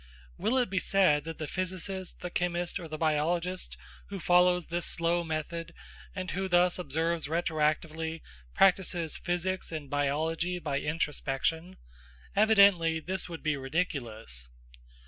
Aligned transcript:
Will 0.35 0.57
it 0.57 0.71
be 0.71 0.79
said 0.79 1.25
that 1.25 1.37
the 1.37 1.45
physicist, 1.45 2.21
the 2.21 2.31
chemist, 2.31 2.79
or 2.79 2.87
the 2.87 2.97
biologist 2.97 3.77
who 4.07 4.19
follows 4.19 4.65
this 4.65 4.87
slow 4.87 5.23
method, 5.23 5.75
and 6.15 6.31
who 6.31 6.47
thus 6.49 6.79
observes 6.79 7.27
retroactively, 7.27 8.23
practises 8.55 9.15
physics 9.17 9.71
and 9.71 9.91
biology 9.91 10.57
by 10.57 10.79
introspection? 10.79 11.77
Evidently 12.35 12.99
this 12.99 13.29
would 13.29 13.43
be 13.43 13.55
ridiculous. 13.55 14.49